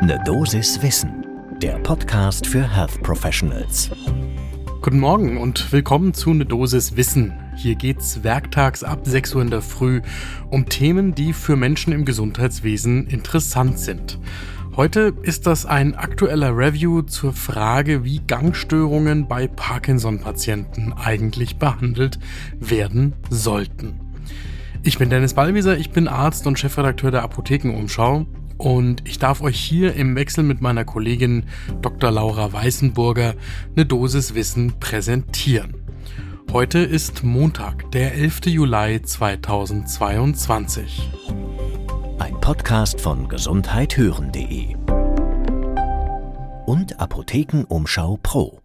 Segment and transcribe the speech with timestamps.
[0.00, 1.26] Ne Dosis Wissen,
[1.60, 3.90] der Podcast für Health Professionals.
[4.80, 7.32] Guten Morgen und willkommen zu Ne Dosis Wissen.
[7.56, 10.00] Hier geht's werktags ab 6 Uhr in der Früh
[10.50, 14.20] um Themen, die für Menschen im Gesundheitswesen interessant sind.
[14.76, 22.20] Heute ist das ein aktueller Review zur Frage, wie Gangstörungen bei Parkinson-Patienten eigentlich behandelt
[22.60, 23.98] werden sollten.
[24.84, 28.26] Ich bin Dennis Ballwieser, ich bin Arzt und Chefredakteur der Apothekenumschau
[28.58, 31.44] und ich darf euch hier im Wechsel mit meiner Kollegin
[31.80, 32.10] Dr.
[32.10, 33.34] Laura Weißenburger
[33.74, 35.74] eine Dosis Wissen präsentieren.
[36.52, 38.46] Heute ist Montag, der 11.
[38.46, 41.10] Juli 2022.
[42.18, 44.76] Ein Podcast von gesundheithören.de
[46.66, 48.60] und Apothekenumschau Pro.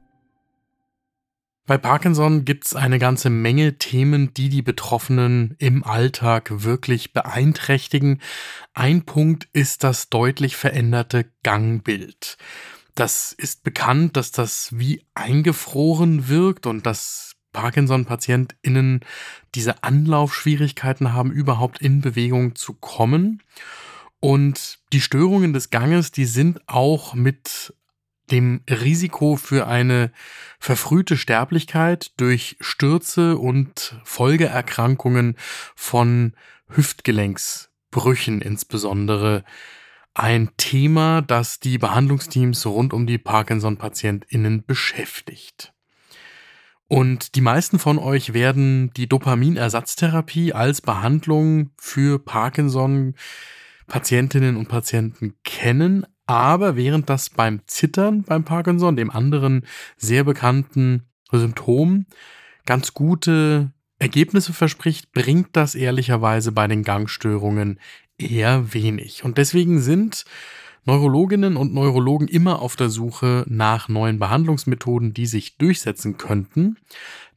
[1.66, 8.22] Bei Parkinson gibt es eine ganze Menge Themen, die die Betroffenen im Alltag wirklich beeinträchtigen.
[8.74, 12.38] Ein Punkt ist das deutlich veränderte Gangbild.
[12.96, 19.00] Das ist bekannt, dass das wie eingefroren wirkt und dass Parkinson-PatientInnen
[19.56, 23.42] diese Anlaufschwierigkeiten haben, überhaupt in Bewegung zu kommen.
[24.20, 27.74] Und die Störungen des Ganges, die sind auch mit
[28.32, 30.12] dem Risiko für eine
[30.60, 35.36] verfrühte Sterblichkeit durch Stürze und Folgeerkrankungen
[35.76, 36.34] von
[36.70, 39.44] Hüftgelenksbrüchen insbesondere
[40.14, 45.74] ein Thema, das die Behandlungsteams rund um die Parkinson-PatientInnen beschäftigt.
[46.88, 53.16] Und die meisten von euch werden die Dopaminersatztherapie als Behandlung für Parkinson
[53.88, 59.66] Patientinnen und Patienten kennen, aber während das beim Zittern beim Parkinson, dem anderen
[59.98, 62.06] sehr bekannten Symptom,
[62.66, 67.80] ganz gute Ergebnisse verspricht, bringt das ehrlicherweise bei den Gangstörungen
[68.18, 69.24] eher wenig.
[69.24, 70.26] Und deswegen sind
[70.86, 76.78] Neurologinnen und Neurologen immer auf der Suche nach neuen Behandlungsmethoden, die sich durchsetzen könnten.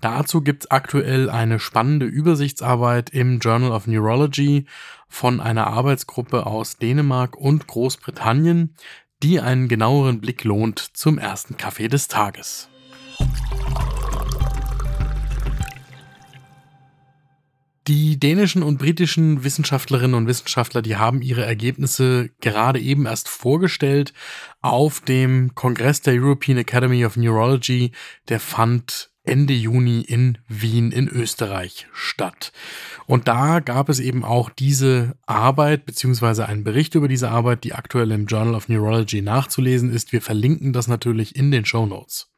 [0.01, 4.67] Dazu gibt es aktuell eine spannende Übersichtsarbeit im Journal of Neurology
[5.09, 8.75] von einer Arbeitsgruppe aus Dänemark und Großbritannien,
[9.23, 12.69] die einen genaueren Blick lohnt zum ersten Kaffee des Tages.
[17.89, 24.13] Die dänischen und britischen Wissenschaftlerinnen und Wissenschaftler, die haben ihre Ergebnisse gerade eben erst vorgestellt
[24.61, 27.93] auf dem Kongress der European Academy of Neurology.
[28.29, 32.53] Der fand Ende Juni in Wien in Österreich statt.
[33.07, 37.75] Und da gab es eben auch diese Arbeit beziehungsweise einen Bericht über diese Arbeit, die
[37.75, 40.13] aktuell im Journal of Neurology nachzulesen ist.
[40.13, 42.31] Wir verlinken das natürlich in den Show Notes.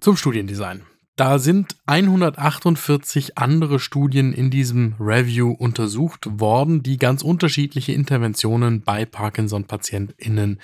[0.00, 0.82] Zum Studiendesign.
[1.20, 9.04] Da sind 148 andere Studien in diesem Review untersucht worden, die ganz unterschiedliche Interventionen bei
[9.04, 10.58] Parkinson-PatientInnen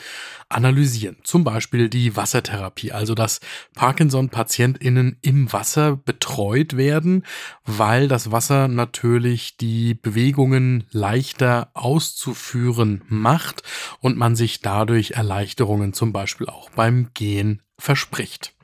[0.48, 1.18] analysieren.
[1.24, 3.40] Zum Beispiel die Wassertherapie, also dass
[3.74, 7.26] Parkinson-PatientInnen im Wasser betreut werden,
[7.66, 13.62] weil das Wasser natürlich die Bewegungen leichter auszuführen macht
[14.00, 18.54] und man sich dadurch Erleichterungen zum Beispiel auch beim Gehen verspricht.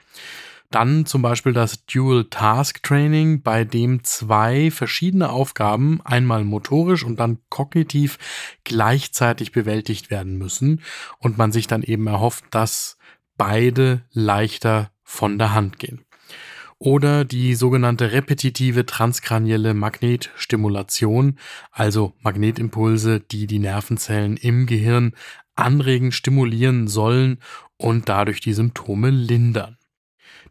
[0.72, 7.20] Dann zum Beispiel das Dual Task Training, bei dem zwei verschiedene Aufgaben, einmal motorisch und
[7.20, 8.18] dann kognitiv,
[8.64, 10.80] gleichzeitig bewältigt werden müssen
[11.18, 12.96] und man sich dann eben erhofft, dass
[13.36, 16.06] beide leichter von der Hand gehen.
[16.78, 21.38] Oder die sogenannte repetitive transkranielle Magnetstimulation,
[21.70, 25.12] also Magnetimpulse, die die Nervenzellen im Gehirn
[25.54, 27.40] anregen, stimulieren sollen
[27.76, 29.76] und dadurch die Symptome lindern.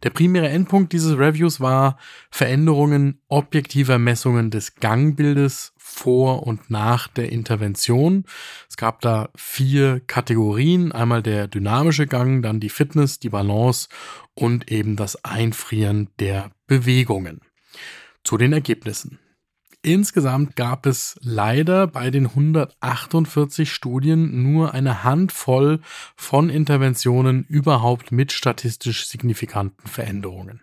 [0.02, 1.98] Der primäre Endpunkt dieses Reviews war
[2.30, 8.24] Veränderungen objektiver Messungen des Gangbildes vor und nach der Intervention.
[8.68, 10.92] Es gab da vier Kategorien.
[10.92, 13.88] Einmal der dynamische Gang, dann die Fitness, die Balance
[14.34, 17.40] und eben das Einfrieren der Bewegungen.
[18.24, 19.18] Zu den Ergebnissen.
[19.84, 25.80] Insgesamt gab es leider bei den 148 Studien nur eine Handvoll
[26.14, 30.60] von Interventionen überhaupt mit statistisch signifikanten Veränderungen.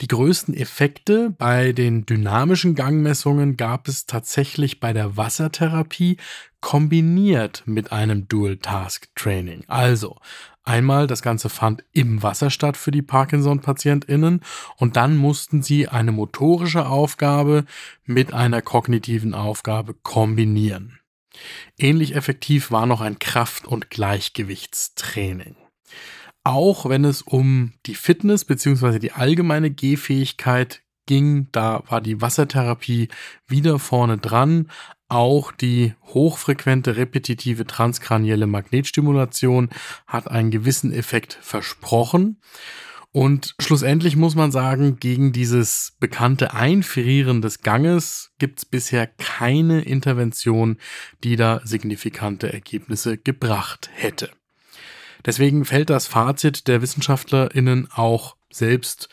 [0.00, 6.16] Die größten Effekte bei den dynamischen Gangmessungen gab es tatsächlich bei der Wassertherapie
[6.60, 9.62] kombiniert mit einem Dual Task Training.
[9.68, 10.16] Also
[10.64, 14.40] Einmal, das Ganze fand im Wasser statt für die Parkinson-PatientInnen
[14.76, 17.66] und dann mussten sie eine motorische Aufgabe
[18.06, 20.98] mit einer kognitiven Aufgabe kombinieren.
[21.78, 25.56] Ähnlich effektiv war noch ein Kraft- und Gleichgewichtstraining.
[26.44, 28.98] Auch wenn es um die Fitness bzw.
[28.98, 33.08] die allgemeine Gehfähigkeit ging, da war die Wassertherapie
[33.46, 34.70] wieder vorne dran,
[35.14, 39.70] auch die hochfrequente repetitive transkranielle Magnetstimulation
[40.06, 42.40] hat einen gewissen Effekt versprochen.
[43.12, 49.82] Und schlussendlich muss man sagen, gegen dieses bekannte Einfrieren des Ganges gibt es bisher keine
[49.82, 50.78] Intervention,
[51.22, 54.30] die da signifikante Ergebnisse gebracht hätte.
[55.24, 59.08] Deswegen fällt das Fazit der WissenschaftlerInnen auch selbst,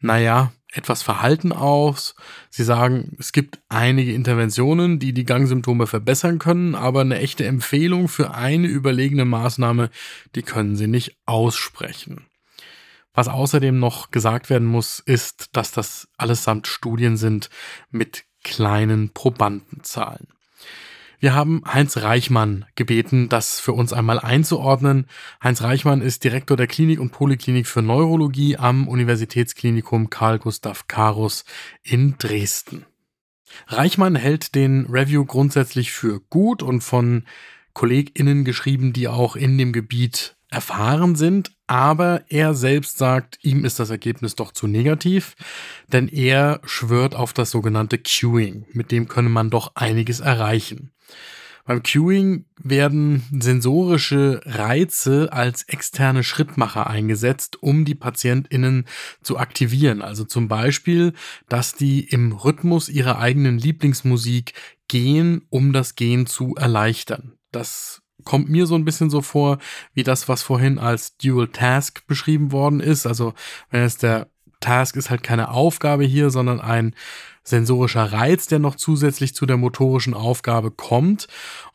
[0.00, 2.14] naja, etwas verhalten aus.
[2.50, 8.08] Sie sagen, es gibt einige Interventionen, die die Gangsymptome verbessern können, aber eine echte Empfehlung
[8.08, 9.90] für eine überlegene Maßnahme,
[10.34, 12.26] die können sie nicht aussprechen.
[13.14, 17.48] Was außerdem noch gesagt werden muss, ist, dass das allesamt Studien sind
[17.90, 20.26] mit kleinen Probandenzahlen.
[21.18, 25.06] Wir haben Heinz Reichmann gebeten, das für uns einmal einzuordnen.
[25.42, 31.44] Heinz Reichmann ist Direktor der Klinik und Poliklinik für Neurologie am Universitätsklinikum Karl Gustav Karus
[31.82, 32.84] in Dresden.
[33.68, 37.24] Reichmann hält den Review grundsätzlich für gut und von
[37.72, 43.80] KollegInnen geschrieben, die auch in dem Gebiet erfahren sind, aber er selbst sagt, ihm ist
[43.80, 45.34] das Ergebnis doch zu negativ,
[45.92, 50.92] denn er schwört auf das sogenannte Queuing, mit dem könne man doch einiges erreichen.
[51.66, 58.84] Beim Queuing werden sensorische Reize als externe Schrittmacher eingesetzt, um die PatientInnen
[59.22, 60.02] zu aktivieren.
[60.02, 61.14] Also zum Beispiel,
[61.48, 64.52] dass die im Rhythmus ihrer eigenen Lieblingsmusik
[64.88, 67.38] gehen, um das Gehen zu erleichtern.
[67.50, 69.58] Das kommt mir so ein bisschen so vor,
[69.92, 73.06] wie das, was vorhin als Dual Task beschrieben worden ist.
[73.06, 73.34] Also
[73.70, 74.28] wenn es der
[74.60, 76.94] Task ist halt keine Aufgabe hier, sondern ein
[77.42, 81.28] sensorischer Reiz, der noch zusätzlich zu der motorischen Aufgabe kommt.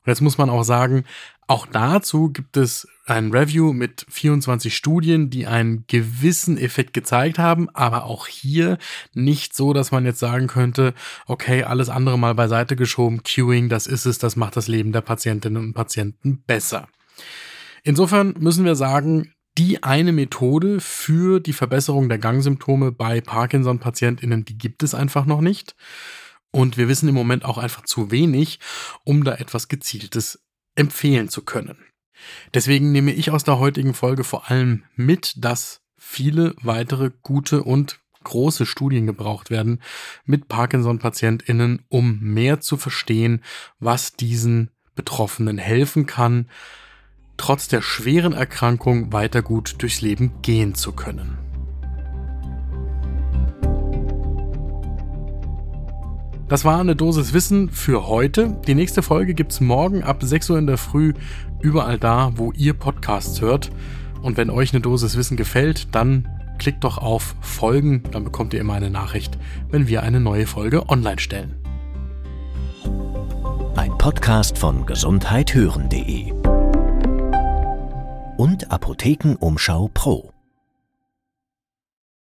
[0.09, 1.05] Jetzt muss man auch sagen,
[1.47, 7.69] auch dazu gibt es ein Review mit 24 Studien, die einen gewissen Effekt gezeigt haben,
[7.71, 8.77] aber auch hier
[9.13, 10.93] nicht so, dass man jetzt sagen könnte,
[11.25, 15.01] okay, alles andere mal beiseite geschoben, Queuing, das ist es, das macht das Leben der
[15.01, 16.87] Patientinnen und Patienten besser.
[17.83, 24.57] Insofern müssen wir sagen, die eine Methode für die Verbesserung der Gangsymptome bei Parkinson-PatientInnen, die
[24.57, 25.75] gibt es einfach noch nicht.
[26.51, 28.59] Und wir wissen im Moment auch einfach zu wenig,
[29.03, 30.39] um da etwas Gezieltes
[30.75, 31.77] empfehlen zu können.
[32.53, 37.99] Deswegen nehme ich aus der heutigen Folge vor allem mit, dass viele weitere gute und
[38.23, 39.81] große Studien gebraucht werden
[40.25, 43.43] mit Parkinson-PatientInnen, um mehr zu verstehen,
[43.79, 46.49] was diesen Betroffenen helfen kann,
[47.37, 51.48] trotz der schweren Erkrankung weiter gut durchs Leben gehen zu können.
[56.49, 58.57] Das war eine Dosis Wissen für heute.
[58.65, 61.13] Die nächste Folge gibt es morgen ab 6 Uhr in der Früh
[61.61, 63.69] überall da, wo ihr Podcasts hört.
[64.23, 68.61] Und wenn euch eine Dosis Wissen gefällt, dann klickt doch auf Folgen, dann bekommt ihr
[68.61, 69.37] immer eine Nachricht,
[69.69, 71.53] wenn wir eine neue Folge online stellen.
[73.75, 76.33] Ein Podcast von gesundheithören.de
[78.37, 80.31] und Apothekenumschau Pro.